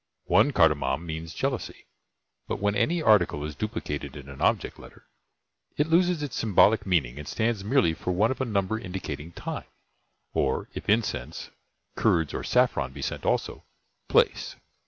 [0.25, 1.85] One cardamom means "jealousy;"
[2.47, 5.05] but when any article is duplicated in an object letter,
[5.77, 9.67] it loses its symbolic meaning and stands merely for one of a number indicating time,
[10.33, 11.51] or, if incense,
[11.95, 13.63] curds, or saffron be sent also,
[14.09, 14.55] place.